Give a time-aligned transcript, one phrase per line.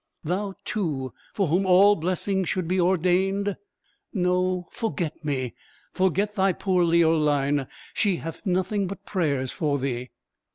[0.23, 3.55] Thou, too, for whom all blessings should be ordained?
[4.11, 5.53] No, forget me;
[5.93, 7.67] forget thy poor Leoline!
[7.93, 10.09] She hath nothing but prayers for thee."